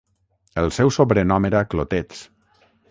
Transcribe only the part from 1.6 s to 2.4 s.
"Clotets".